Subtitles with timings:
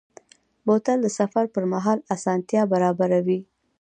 [0.65, 3.39] بوتل د سفر پر مهال آسانتیا برابروي.